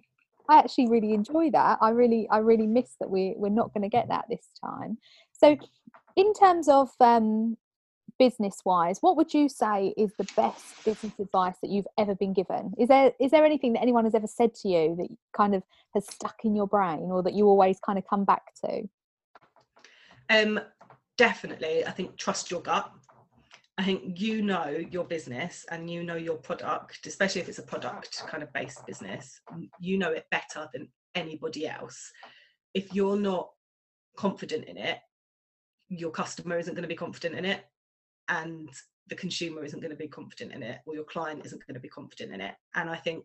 [0.54, 3.82] i actually really enjoy that i really i really miss that we we're not going
[3.82, 4.96] to get that this time
[5.32, 5.56] so
[6.16, 7.56] in terms of um
[8.22, 12.32] business wise what would you say is the best business advice that you've ever been
[12.32, 12.72] given?
[12.78, 15.64] Is there is there anything that anyone has ever said to you that kind of
[15.92, 18.88] has stuck in your brain or that you always kind of come back to?
[20.30, 20.60] Um
[21.18, 22.92] definitely i think trust your gut.
[23.76, 27.70] I think you know your business and you know your product especially if it's a
[27.74, 29.40] product kind of based business
[29.80, 32.12] you know it better than anybody else.
[32.72, 33.50] If you're not
[34.16, 34.98] confident in it
[35.88, 37.64] your customer isn't going to be confident in it
[38.28, 38.68] and
[39.08, 41.80] the consumer isn't going to be confident in it or your client isn't going to
[41.80, 42.54] be confident in it.
[42.74, 43.24] And i think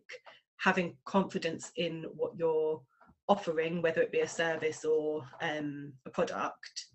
[0.58, 2.80] having confidence in what you're
[3.28, 6.86] offering whether it be a service or um, a product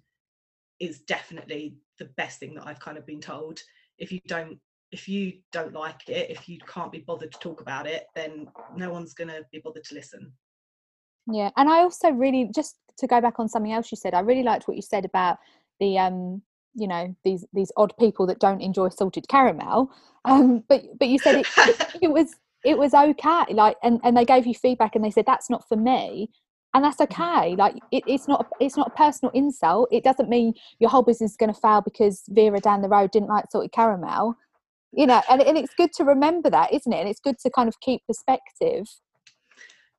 [0.79, 3.59] is definitely the best thing that i've kind of been told.
[3.97, 4.59] If you don't
[4.91, 8.47] if you don't like it if you can't be bothered to talk about it then
[8.75, 10.31] no one's going to be bothered to listen.
[11.31, 14.19] Yeah and i also really just to go back on something else you said i
[14.19, 15.37] really liked what you said about
[15.79, 16.41] the um
[16.75, 19.91] you know these these odd people that don't enjoy salted caramel
[20.25, 24.25] um but but you said it, it was it was okay like and and they
[24.25, 26.29] gave you feedback and they said that's not for me
[26.73, 27.21] and that's mm-hmm.
[27.21, 31.03] okay like it, it's not it's not a personal insult it doesn't mean your whole
[31.03, 34.35] business is going to fail because vera down the road didn't like salted caramel
[34.91, 37.49] you know and, and it's good to remember that isn't it and it's good to
[37.49, 38.87] kind of keep perspective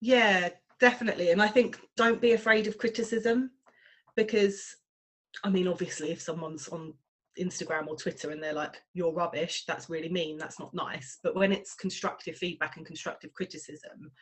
[0.00, 0.48] yeah
[0.80, 3.50] definitely and i think don't be afraid of criticism
[4.16, 4.76] because
[5.42, 6.94] I mean, obviously, if someone's on
[7.38, 11.18] Instagram or Twitter and they're like, you're rubbish, that's really mean, that's not nice.
[11.22, 14.12] But when it's constructive feedback and constructive criticism,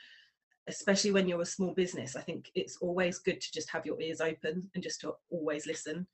[0.69, 4.01] especially when you're a small business, I think it's always good to just have your
[4.01, 6.07] ears open and just to always listen.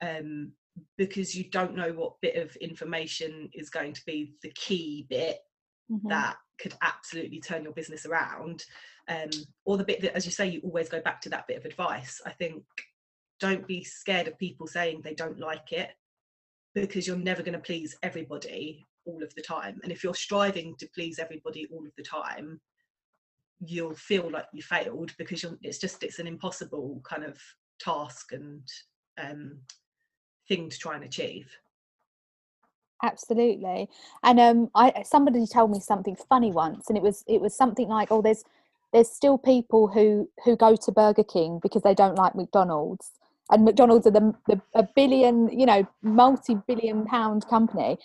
[0.00, 0.52] Um,
[0.98, 5.38] because you don't know what bit of information is going to be the key bit
[5.90, 6.08] mm-hmm.
[6.08, 8.64] that could absolutely turn your business around.
[9.08, 9.30] Um,
[9.64, 11.64] or the bit that, as you say, you always go back to that bit of
[11.64, 12.20] advice.
[12.24, 12.62] I think
[13.46, 15.90] don't be scared of people saying they don't like it
[16.74, 19.78] because you're never going to please everybody all of the time.
[19.82, 22.60] And if you're striving to please everybody all of the time
[23.60, 27.38] you'll feel like you failed because it's just it's an impossible kind of
[27.80, 28.62] task and
[29.18, 29.58] um,
[30.48, 31.48] thing to try and achieve.
[33.02, 33.88] Absolutely.
[34.22, 37.88] And um i somebody told me something funny once and it was it was something
[37.88, 38.44] like oh there's
[38.92, 43.10] there's still people who who go to burger king because they don't like mcdonald's
[43.50, 47.98] and McDonald's are the, the a billion, you know, multi-billion pound company.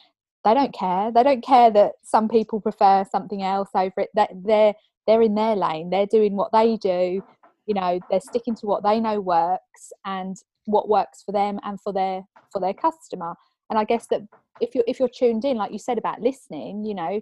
[0.43, 1.11] They don't care.
[1.11, 4.09] They don't care that some people prefer something else over it.
[4.15, 4.73] That they're
[5.09, 7.19] they're in their lane they're doing what they do
[7.65, 11.81] you know they're sticking to what they know works and what works for them and
[11.81, 12.21] for their
[12.53, 13.33] for their customer
[13.71, 14.21] and i guess that
[14.61, 17.19] if you're if you're tuned in like you said about listening you know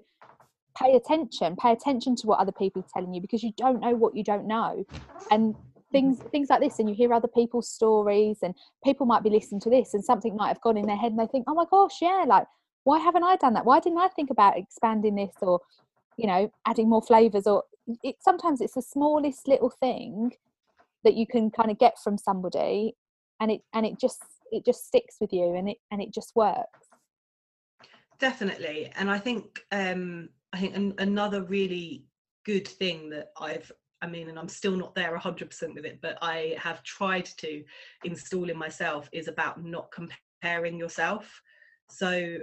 [0.78, 3.96] pay attention pay attention to what other people are telling you because you don't know
[3.96, 4.84] what you don't know
[5.32, 5.56] and
[5.92, 9.62] things things like this and you hear other people's stories and people might be listening
[9.62, 11.66] to this and something might have gone in their head and they think oh my
[11.72, 12.46] gosh yeah like
[12.88, 13.66] why haven't i done that?
[13.66, 15.60] Why didn't i think about expanding this or
[16.16, 17.46] you know adding more flavors?
[17.46, 17.64] Or
[18.02, 20.32] it sometimes it's the smallest little thing
[21.04, 22.96] that you can kind of get from somebody
[23.42, 24.22] and it and it just
[24.52, 26.88] it just sticks with you and it and it just works.
[28.20, 32.06] Definitely and i think um i think an, another really
[32.46, 36.18] good thing that i've I mean, and I'm still not there 100% with it, but
[36.22, 37.64] I have tried to
[38.04, 41.42] install in myself is about not comparing yourself.
[41.90, 42.38] So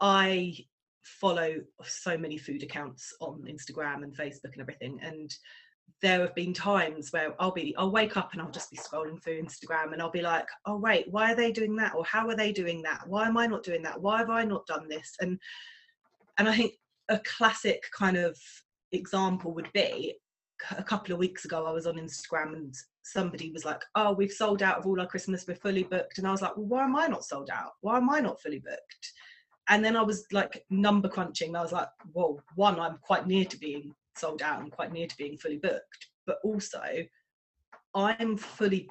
[0.00, 0.56] I
[1.02, 4.98] follow so many food accounts on Instagram and Facebook and everything.
[5.02, 5.32] And
[6.02, 9.22] there have been times where I'll be, I'll wake up and I'll just be scrolling
[9.22, 11.94] through Instagram and I'll be like, oh, wait, why are they doing that?
[11.94, 13.06] Or how are they doing that?
[13.06, 14.00] Why am I not doing that?
[14.00, 15.14] Why have I not done this?
[15.20, 15.38] And,
[16.38, 16.74] and I think
[17.08, 18.36] a classic kind of
[18.92, 20.14] example would be
[20.76, 24.32] a couple of weeks ago I was on Instagram and somebody was like, "Oh, we've
[24.32, 25.46] sold out of all our Christmas.
[25.46, 27.72] We're fully booked." And I was like, "Well, why am I not sold out?
[27.80, 29.12] Why am I not fully booked?"
[29.68, 31.54] And then I was like number crunching.
[31.56, 35.06] I was like, "Well, one, I'm quite near to being sold out and quite near
[35.06, 36.82] to being fully booked, but also
[37.94, 38.88] I'm fully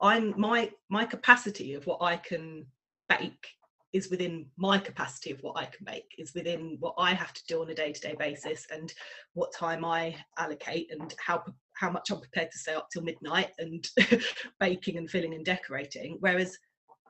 [0.00, 2.66] I'm my my capacity of what I can
[3.08, 3.48] bake
[3.92, 7.42] is within my capacity of what I can make, is within what I have to
[7.48, 8.92] do on a day-to-day basis and
[9.32, 11.42] what time I allocate and how
[11.74, 13.86] how much I'm prepared to stay up till midnight and
[14.60, 16.16] baking and filling and decorating.
[16.18, 16.58] Whereas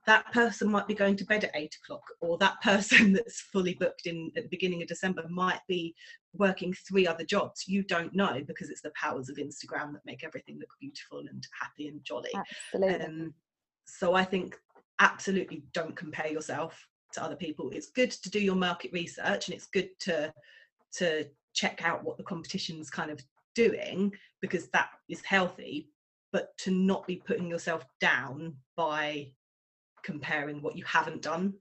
[0.07, 3.75] that person might be going to bed at eight o'clock, or that person that's fully
[3.75, 5.95] booked in at the beginning of December might be
[6.35, 7.67] working three other jobs.
[7.67, 11.47] You don't know because it's the powers of Instagram that make everything look beautiful and
[11.61, 12.31] happy and jolly.
[12.35, 13.05] Absolutely.
[13.05, 13.35] Um,
[13.87, 14.57] so I think
[15.01, 17.71] absolutely don't compare yourself to other people.
[17.71, 20.33] It's good to do your market research and it's good to
[20.95, 23.21] to check out what the competition's kind of
[23.55, 25.91] doing because that is healthy
[26.33, 29.31] but to not be putting yourself down by
[30.03, 31.53] comparing what you haven't done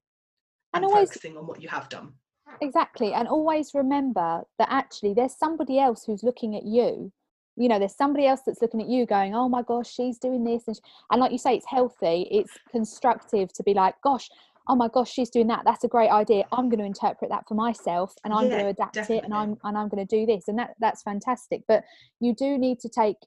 [0.73, 2.13] and, and always, focusing on what you have done.
[2.61, 7.11] Exactly and always remember that actually there's somebody else who's looking at you
[7.57, 10.43] you know there's somebody else that's looking at you going oh my gosh she's doing
[10.43, 10.79] this and,
[11.11, 14.29] and like you say it's healthy it's constructive to be like gosh
[14.69, 17.43] oh my gosh she's doing that that's a great idea i'm going to interpret that
[17.47, 19.17] for myself and i'm yeah, going to adapt definitely.
[19.17, 21.83] it and i'm and i'm going to do this and that that's fantastic but
[22.19, 23.17] you do need to take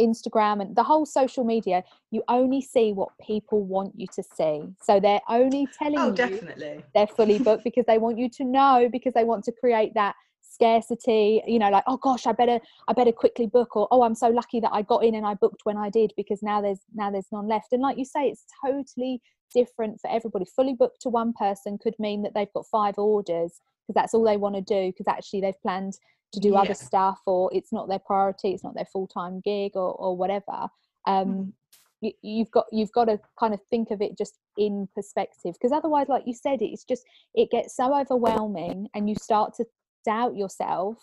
[0.00, 4.62] instagram and the whole social media you only see what people want you to see
[4.80, 8.44] so they're only telling oh, you definitely they're fully booked because they want you to
[8.44, 12.58] know because they want to create that scarcity you know like oh gosh i better
[12.88, 15.34] i better quickly book or oh i'm so lucky that i got in and i
[15.34, 18.28] booked when i did because now there's now there's none left and like you say
[18.28, 19.20] it's totally
[19.54, 23.60] different for everybody fully booked to one person could mean that they've got five orders
[23.86, 25.94] because that's all they want to do because actually they've planned
[26.32, 26.60] to do yeah.
[26.60, 30.68] other stuff or it's not their priority it's not their full-time gig or, or whatever
[31.06, 31.52] um, mm.
[32.00, 35.72] you, you've got you've got to kind of think of it just in perspective because
[35.72, 39.64] otherwise like you said it's just it gets so overwhelming and you start to
[40.08, 40.96] doubt yourself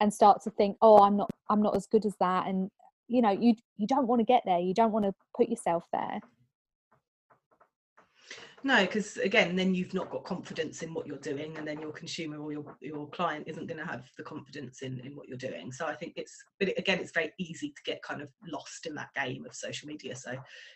[0.00, 2.70] and start to think oh i'm not i'm not as good as that and
[3.08, 5.84] you know you you don't want to get there you don't want to put yourself
[5.92, 6.20] there.
[8.64, 11.92] No because again then you've not got confidence in what you're doing and then your
[11.92, 15.44] consumer or your, your client isn't going to have the confidence in, in what you're
[15.48, 15.72] doing.
[15.72, 18.94] So i think it's but again it's very easy to get kind of lost in
[18.94, 20.14] that game of social media.
[20.16, 20.32] So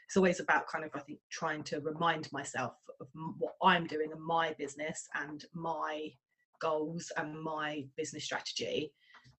[0.07, 4.11] it's always about kind of i think trying to remind myself of what i'm doing
[4.13, 6.13] in my business and my
[6.61, 8.93] goals and my business strategy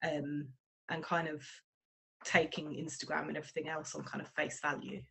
[0.04, 0.48] um,
[0.90, 1.44] and kind of
[2.24, 5.02] taking Instagram and everything else on kind of face value.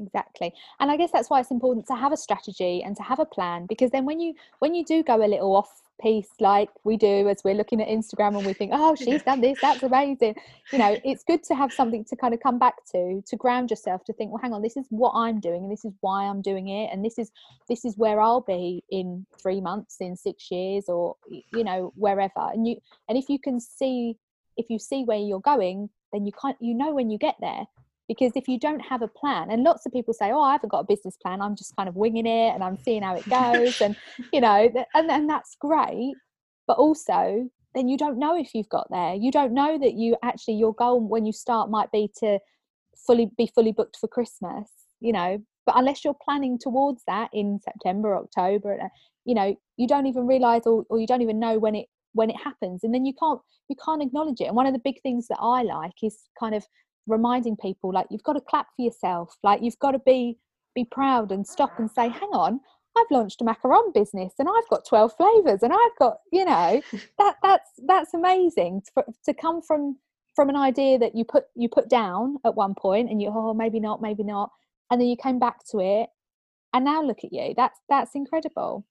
[0.00, 0.52] Exactly.
[0.80, 3.24] And I guess that's why it's important to have a strategy and to have a
[3.24, 6.96] plan because then when you when you do go a little off piece like we
[6.96, 10.36] do as we're looking at Instagram and we think, oh, she's done this, that's amazing.
[10.72, 13.70] You know, it's good to have something to kind of come back to, to ground
[13.70, 16.24] yourself, to think, well, hang on, this is what I'm doing and this is why
[16.24, 16.90] I'm doing it.
[16.92, 17.30] And this is
[17.68, 22.48] this is where I'll be in three months, in six years, or you know, wherever.
[22.52, 22.76] And you
[23.08, 24.16] and if you can see
[24.56, 27.66] if you see where you're going, then you can't you know when you get there
[28.08, 30.70] because if you don't have a plan and lots of people say oh i haven't
[30.70, 31.40] got a business plan.
[31.40, 33.96] I'm just kind of winging it and i'm seeing how it goes and
[34.32, 36.14] you know and, and that's great
[36.66, 39.14] but also then you don't know if you've got there.
[39.14, 42.38] You don't know that you actually your goal when you start might be to
[43.06, 47.60] fully be fully booked for christmas you know but unless you're planning towards that in
[47.62, 48.88] september october uh,
[49.24, 52.28] you know you don't even realize or, or you don't even know when it when
[52.28, 54.46] it happens and then you can't you can't acknowledge it.
[54.46, 56.66] And one of the big things that i like is kind of
[57.08, 60.38] reminding people like you've got to clap for yourself like you've got to be
[60.74, 62.60] be proud and stop and say hang on
[62.96, 66.80] i've launched a macaron business and i've got 12 flavors and i've got you know
[67.18, 69.96] that that's that's amazing to, to come from
[70.34, 73.54] from an idea that you put you put down at one point and you oh
[73.54, 74.50] maybe not maybe not
[74.90, 76.08] and then you came back to it
[76.74, 78.84] and now look at you that's that's incredible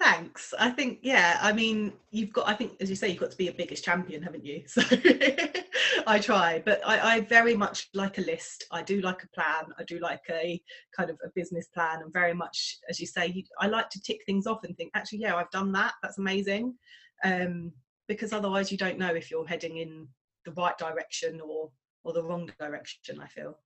[0.00, 0.54] Thanks.
[0.58, 3.36] I think, yeah, I mean, you've got, I think, as you say, you've got to
[3.36, 4.62] be a biggest champion, haven't you?
[4.68, 4.82] So
[6.08, 8.64] I try, but I, I, very much like a list.
[8.72, 9.66] I do like a plan.
[9.78, 10.58] I do like a
[10.96, 12.00] kind of a business plan.
[12.00, 15.18] And very much, as you say, I like to tick things off and think, actually,
[15.18, 15.92] yeah, I've done that.
[16.02, 16.74] That's amazing.
[17.24, 17.72] Um,
[18.08, 20.08] because otherwise, you don't know if you're heading in
[20.46, 21.70] the right direction or
[22.04, 23.20] or the wrong direction.
[23.20, 23.58] I feel.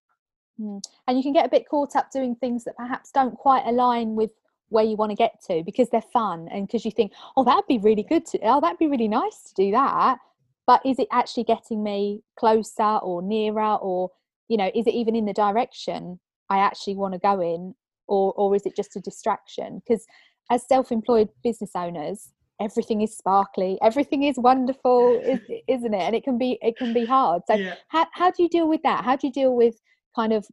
[0.61, 0.83] Mm.
[1.07, 4.17] And you can get a bit caught up doing things that perhaps don't quite align
[4.17, 4.33] with
[4.69, 7.67] where you want to get to because they're fun and because you think oh that'd
[7.69, 10.19] be really good to oh that'd be really nice to do that
[10.67, 14.11] but is it actually getting me closer or nearer or
[14.49, 16.19] you know is it even in the direction
[16.51, 17.75] i actually want to go in
[18.13, 19.83] or or is it just a distraction?
[19.85, 20.07] Because
[20.51, 25.21] as self-employed business owners everything is sparkly everything is wonderful
[25.67, 26.03] isn't it?
[26.03, 27.43] And it can be it can be hard.
[27.49, 27.75] So yeah.
[27.89, 29.05] how, how do you deal with that?
[29.05, 29.75] How do you deal with
[30.15, 30.47] kind of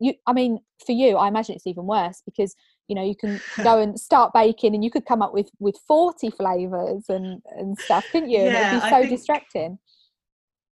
[0.00, 2.56] you i mean for you i imagine it's even worse because
[2.92, 5.76] you know you can go and start baking and you could come up with with
[5.88, 8.42] 40 flavors and and stuff couldn't you?
[8.42, 9.78] Yeah, it'd be so think, distracting.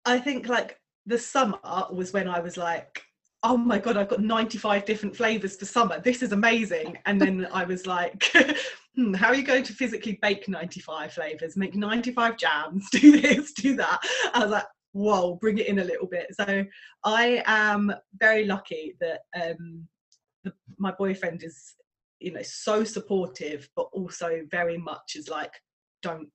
[0.05, 1.59] I think like the summer
[1.91, 3.03] was when i was like
[3.43, 5.99] oh my god i've got 95 different flavors for summer.
[5.99, 6.99] This is amazing.
[7.07, 8.31] And then i was like
[8.97, 11.57] hmm, how are you going to physically bake 95 flavors?
[11.57, 13.99] Make 95 jams do this do that.
[14.35, 16.27] I was like whoa bring it in a little bit.
[16.35, 16.65] So
[17.05, 19.89] i am very lucky that um
[20.45, 21.75] the, my boyfriend is
[22.21, 25.53] you know so supportive but also very much is like
[26.03, 26.29] don't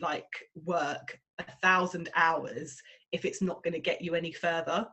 [0.00, 0.26] like
[0.64, 2.80] work a thousand hours
[3.12, 4.86] if it's not going to get you any further.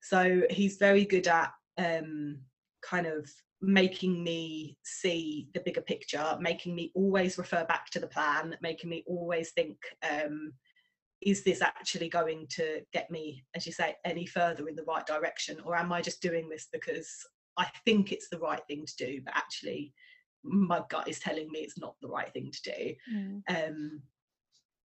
[0.00, 2.38] So he's very good at um
[2.82, 8.06] kind of making me see the bigger picture making me always refer back to the
[8.08, 9.76] plan making me always think
[10.10, 10.52] um
[11.22, 15.06] is this actually going to get me as you say any further in the right
[15.06, 17.24] direction or am i just doing this because
[17.56, 19.92] I think it's the right thing to do, but actually
[20.44, 22.94] my gut is telling me it's not the right thing to do.
[23.14, 23.42] Mm.
[23.48, 24.02] Um,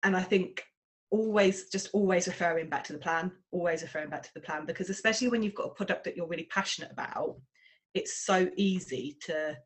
[0.04, 0.64] and I think
[1.10, 4.90] always just always referring back to the plan, always referring back to the plan, because
[4.90, 7.38] especially when you've got a product that you're really passionate about,
[7.94, 9.58] it's so easy to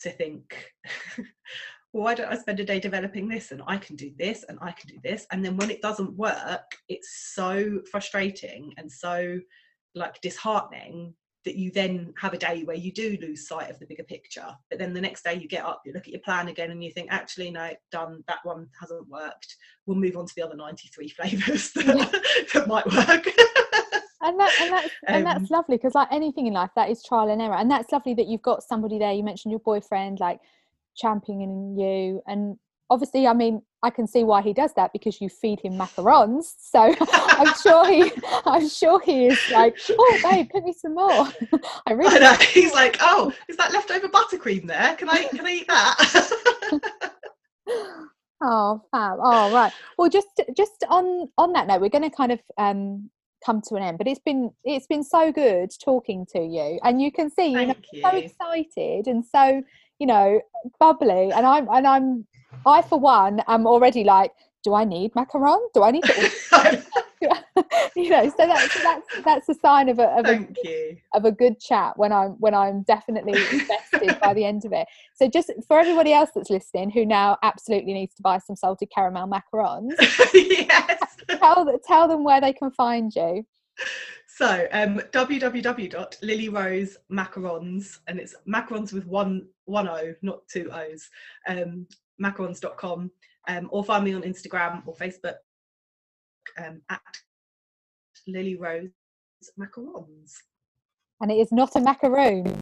[0.00, 0.72] to think,
[1.92, 4.72] why don't I spend a day developing this and I can do this and I
[4.72, 5.26] can do this?
[5.32, 9.40] And then when it doesn't work, it's so frustrating and so
[9.94, 13.86] like disheartening that you then have a day where you do lose sight of the
[13.86, 14.46] bigger picture.
[14.70, 16.82] But then the next day you get up you look at your plan again and
[16.82, 18.22] you think actually no done.
[18.26, 19.56] That one hasn't worked.
[19.86, 23.26] We'll move on to the other 93 flavors that, that might work.
[24.20, 27.02] And that and that's and that's um, lovely because like anything in life that is
[27.04, 27.54] trial and error.
[27.54, 29.12] And that's lovely that you've got somebody there.
[29.12, 30.40] You mentioned your boyfriend like
[30.96, 32.20] championing you.
[32.26, 32.58] And
[32.90, 36.54] obviously i mean I can see why he does that because you feed him macarons.
[36.58, 38.10] So I'm sure he,
[38.44, 41.28] I'm sure he is like, oh babe, put me some more.
[41.86, 42.16] I really.
[42.16, 42.34] I know.
[42.34, 44.96] He's like, oh, is that leftover buttercream there?
[44.96, 46.80] Can I, can I eat that?
[48.42, 49.18] oh, fab.
[49.22, 49.72] Oh, right.
[49.96, 53.10] Well, just, just on on that note, we're going to kind of um
[53.44, 53.98] come to an end.
[53.98, 57.66] But it's been it's been so good talking to you, and you can see you
[57.66, 58.02] know you.
[58.02, 59.62] so excited and so
[59.98, 60.40] you know
[60.80, 62.26] bubbly, and I'm and I'm
[62.66, 64.32] I, for one, am already like,
[64.64, 65.60] do I need macaron?
[65.74, 66.84] Do I need to?
[67.96, 70.96] you know, so that's that's that's a sign of a of Thank a, you.
[71.14, 74.86] of a good chat when I'm when I'm definitely invested by the end of it.
[75.14, 78.90] So just for everybody else that's listening who now absolutely needs to buy some salted
[78.94, 79.94] caramel macarons,
[80.34, 81.00] yes.
[81.38, 83.44] tell tell them where they can find you.
[84.26, 91.08] So um, www.lilyrose macarons, and it's macarons with one one o, not two o's.
[91.48, 91.86] Um,
[92.22, 93.10] macarons.com
[93.48, 95.36] um, or find me on Instagram or Facebook
[96.64, 97.00] um, at
[98.26, 98.90] Lily Rose
[99.58, 100.34] Macarons.
[101.20, 102.60] And it is not a macaroon.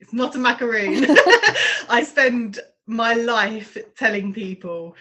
[0.00, 1.04] It's not a macaroon.
[1.88, 4.94] I spend my life telling people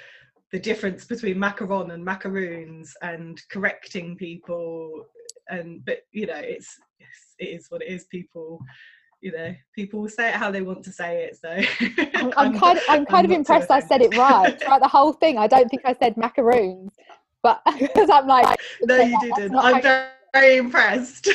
[0.52, 5.06] the difference between macaron and macaroons and correcting people
[5.50, 6.80] and but you know it's
[7.40, 8.60] it is what it is people
[9.24, 11.50] you know people will say it how they want to say it so.
[12.20, 14.88] I'm, I'm, kind of i'm kind I'm of impressed i said it right throughout the
[14.88, 15.38] whole thing.
[15.38, 16.92] I don't think i said macaroons
[17.42, 19.56] but because i'm like no you didn't.
[19.56, 21.30] i'm very, very impressed.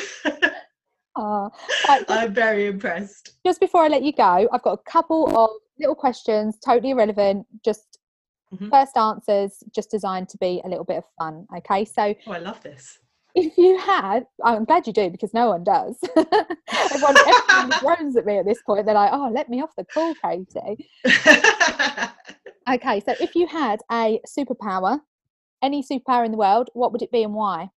[1.15, 1.49] Oh,
[1.89, 3.37] i'm very impressed.
[3.45, 7.45] just before i let you go i've got a couple of little questions totally irrelevant
[7.65, 7.99] just
[8.53, 8.69] mm-hmm.
[8.69, 11.47] first answers just designed to be a little bit of fun.
[11.57, 12.99] Okay, so oh, I love this.
[13.35, 15.99] If you had, I'm glad you do because no one does.
[16.17, 18.85] everyone, everyone groans at me at this point.
[18.85, 20.89] They're like, "Oh, let me off the call, Katie."
[22.69, 25.01] okay, so if you had a superpower,
[25.61, 27.69] any superpower in the world, what would it be and why?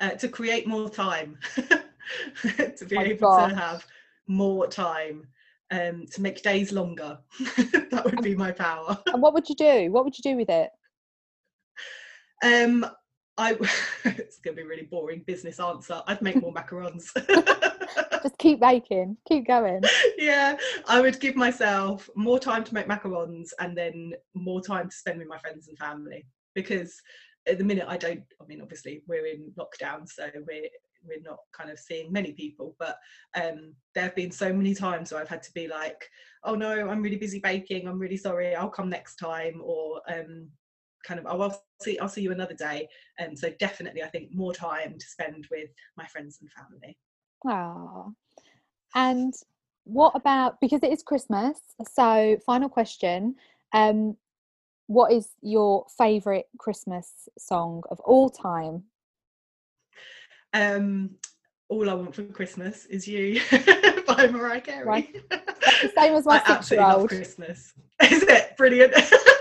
[0.00, 3.50] Uh, to create more time, to be oh able gosh.
[3.50, 3.86] to have
[4.26, 5.28] more time
[5.70, 7.18] um, to make days longer.
[7.38, 8.98] that would be my power.
[9.06, 9.92] and what would you do?
[9.92, 10.70] What would you do with it?
[12.42, 12.84] Um,
[13.36, 13.52] I
[14.04, 16.02] it's gonna be a really boring business answer.
[16.06, 17.04] I'd make more macarons.
[18.22, 19.82] Just keep baking, keep going.
[20.16, 20.56] Yeah,
[20.86, 25.18] I would give myself more time to make macarons and then more time to spend
[25.18, 27.00] with my friends and family because
[27.46, 28.24] at the minute I don't.
[28.40, 30.68] I mean, obviously we're in lockdown, so we're
[31.06, 32.96] we're not kind of seeing many people but
[33.34, 36.08] um, there have been so many times where i've had to be like
[36.44, 40.48] oh no i'm really busy baking i'm really sorry i'll come next time or um,
[41.06, 42.88] kind of oh i'll see i'll see you another day
[43.18, 46.96] and um, so definitely i think more time to spend with my friends and family
[47.44, 48.12] wow
[48.94, 49.34] and
[49.84, 51.58] what about because it is christmas
[51.92, 53.34] so final question
[53.72, 54.16] um
[54.86, 58.84] what is your favorite christmas song of all time
[60.54, 61.10] um,
[61.68, 63.40] All I Want for Christmas Is You
[64.06, 64.86] by Mariah Carey.
[64.86, 65.16] Right.
[65.98, 67.08] same as my six year old.
[67.08, 67.74] Christmas.
[68.02, 68.56] Is it?
[68.56, 68.94] Brilliant.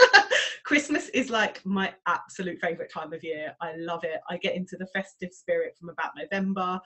[0.64, 3.54] Christmas is like my absolute favourite time of year.
[3.62, 4.22] I love it.
[4.30, 6.80] I get into the festive spirit from about November.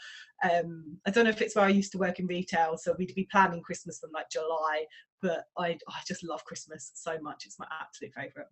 [0.43, 3.13] Um, I don't know if it's where I used to work in retail, so we'd
[3.15, 4.85] be planning Christmas from like July,
[5.21, 7.45] but I, I just love Christmas so much.
[7.45, 8.47] It's my absolute favourite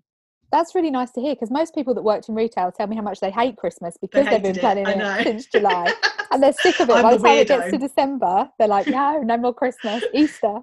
[0.52, 3.02] that's really nice to hear because most people that worked in retail tell me how
[3.02, 5.94] much they hate Christmas because they have been planning it, it since July
[6.32, 6.94] and they're sick of it.
[6.94, 10.60] By the time it gets to December, they're like, no, no more Christmas, Easter.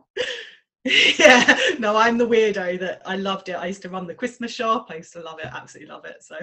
[1.19, 3.53] yeah, no, I'm the weirdo that I loved it.
[3.53, 4.89] I used to run the Christmas shop.
[4.91, 6.23] I used to love it, absolutely love it.
[6.23, 6.37] So,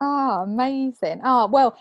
[0.00, 1.20] oh, amazing.
[1.24, 1.76] Oh, well,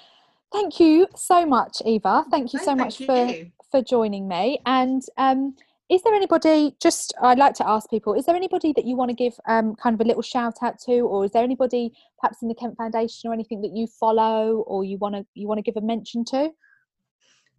[0.52, 2.26] thank you so much, Eva.
[2.32, 3.06] Thank you so much you.
[3.06, 3.34] for
[3.70, 4.60] for joining me.
[4.66, 5.56] And um,
[5.90, 9.10] is there anybody just i'd like to ask people is there anybody that you want
[9.10, 12.42] to give um, kind of a little shout out to or is there anybody perhaps
[12.42, 15.58] in the kent foundation or anything that you follow or you want to you want
[15.58, 16.50] to give a mention to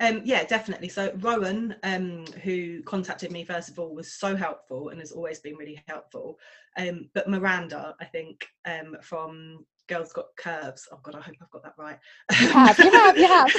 [0.01, 0.89] um, yeah, definitely.
[0.89, 5.41] So Rowan, um, who contacted me first of all, was so helpful and has always
[5.41, 6.39] been really helpful.
[6.77, 10.89] Um, but Miranda, I think, um, from Girls Got Curves.
[10.93, 11.99] Oh God, I hope I've got that right.
[12.41, 13.53] You have, you have, you have.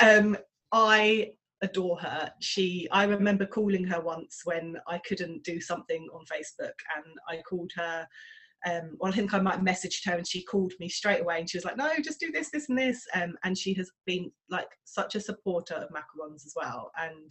[0.00, 0.36] um,
[0.72, 1.32] I
[1.62, 2.32] adore her.
[2.40, 7.42] She, I remember calling her once when I couldn't do something on Facebook, and I
[7.42, 8.06] called her.
[8.66, 11.38] Um, well, I think I might have messaged her, and she called me straight away,
[11.38, 13.90] and she was like, "No, just do this, this, and this." Um, and she has
[14.06, 17.30] been like such a supporter of macarons as well, and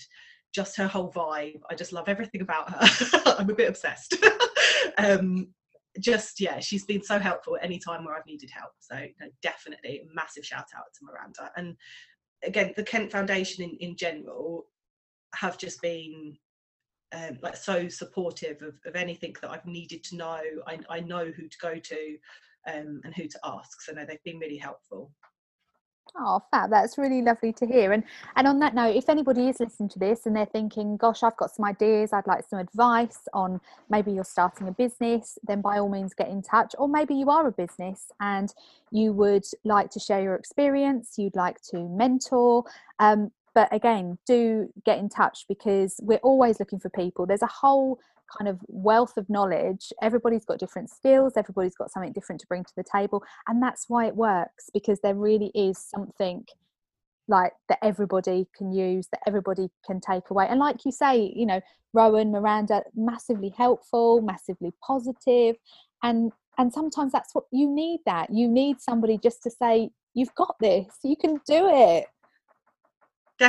[0.53, 1.61] just her whole vibe.
[1.69, 3.21] I just love everything about her.
[3.37, 4.15] I'm a bit obsessed.
[4.97, 5.47] um,
[5.99, 8.71] just yeah, she's been so helpful at any time where I've needed help.
[8.79, 8.95] So
[9.41, 11.75] definitely a massive shout out to Miranda and
[12.43, 14.65] again, the Kent Foundation in, in general
[15.35, 16.37] have just been
[17.13, 20.41] um, like so supportive of, of anything that I've needed to know.
[20.67, 22.17] I, I know who to go to
[22.67, 23.81] um, and who to ask.
[23.81, 25.11] So no, they've been really helpful.
[26.15, 26.69] Oh, fab!
[26.69, 27.91] That's really lovely to hear.
[27.91, 28.03] And
[28.35, 31.37] and on that note, if anybody is listening to this and they're thinking, "Gosh, I've
[31.37, 32.13] got some ideas.
[32.13, 33.59] I'd like some advice on
[33.89, 36.75] maybe you're starting a business," then by all means get in touch.
[36.77, 38.53] Or maybe you are a business and
[38.91, 41.17] you would like to share your experience.
[41.17, 42.65] You'd like to mentor.
[42.99, 47.25] Um, but again, do get in touch because we're always looking for people.
[47.25, 47.99] There's a whole
[48.37, 49.91] kind of wealth of knowledge.
[50.01, 53.23] Everybody's got different skills, everybody's got something different to bring to the table.
[53.47, 56.45] And that's why it works because there really is something
[57.27, 60.47] like that everybody can use, that everybody can take away.
[60.49, 61.61] And like you say, you know,
[61.93, 65.55] Rowan, Miranda, massively helpful, massively positive,
[66.01, 68.01] and and sometimes that's what you need.
[68.05, 70.87] That you need somebody just to say, "You've got this.
[71.03, 72.07] You can do it."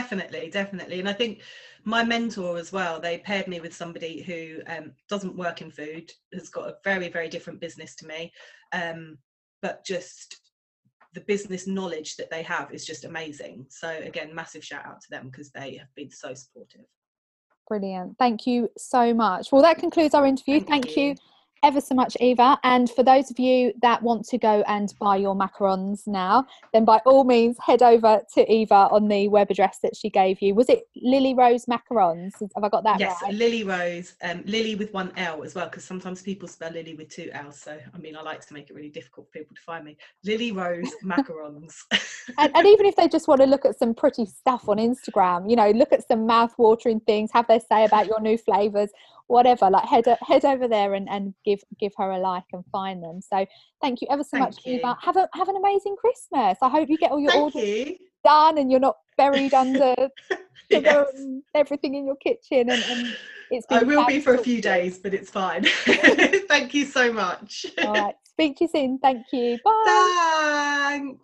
[0.01, 0.99] Definitely definitely.
[1.01, 1.43] And i think
[1.85, 6.11] my mentor as well they paired me with somebody who um, doesn't work in food
[6.33, 8.33] has got a very very different business to me
[8.73, 9.19] um,
[9.63, 10.41] but just
[11.15, 13.67] the business knowledge that they have is just amazing.
[13.71, 16.87] So again massive shout out to them because they have been so supportive.
[17.69, 18.19] Brilliant.
[18.19, 19.53] Thank you so much.
[19.53, 20.61] Well that concludes our interview.
[20.61, 21.03] Thank, thank you.
[21.03, 21.17] you
[21.65, 22.59] ever so much, Eva.
[22.63, 26.85] And for those of you that want to go and buy your macarons now, then
[26.85, 30.55] by all means head over to Eva on the web address that she gave you.
[30.55, 32.33] Was it Lily Rose Macarons?
[32.55, 33.33] Have I got that yes, right?
[33.33, 34.15] Yes, Lily Rose.
[34.23, 37.59] Um, Lily with one L as well, because sometimes people spell Lily with two L's.
[37.59, 39.97] So, I mean, I like to make it really difficult for people to find me.
[40.23, 41.75] Lily Rose Macarons.
[42.39, 45.49] and, and even if they just want to look at some pretty stuff on Instagram,
[45.49, 48.91] you know, look at some mouth watering things, have they say about your new flavours,
[49.27, 49.71] whatever.
[49.71, 53.21] Like head head over there and, and give give her a like and find them.
[53.21, 53.47] So
[53.81, 54.75] thank you ever so Thank much, you.
[54.77, 54.97] Eva.
[55.03, 56.59] Have a have an amazing Christmas.
[56.63, 57.97] I hope you get all your Thank orders you.
[58.25, 59.95] done and you're not buried under
[60.71, 61.07] Yes.
[61.55, 63.17] everything in your kitchen and, and
[63.51, 65.65] it's I will be for a few days, but it's fine.
[66.49, 67.67] Thank you so much.
[67.79, 68.15] All right.
[68.25, 68.99] Speak to you soon.
[68.99, 69.59] Thank you.
[69.65, 70.89] Bye.
[70.89, 71.21] Thanks.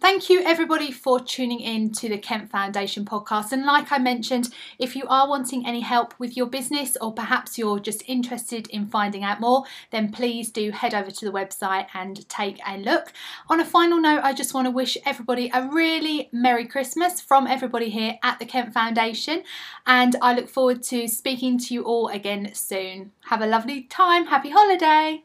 [0.00, 3.50] Thank you, everybody, for tuning in to the Kent Foundation podcast.
[3.50, 7.58] And like I mentioned, if you are wanting any help with your business or perhaps
[7.58, 11.88] you're just interested in finding out more, then please do head over to the website
[11.94, 13.12] and take a look.
[13.48, 17.48] On a final note, I just want to wish everybody a really Merry Christmas from
[17.48, 19.42] everybody here at the Kent Foundation.
[19.84, 23.10] And I look forward to speaking to you all again soon.
[23.30, 24.26] Have a lovely time.
[24.26, 25.24] Happy holiday.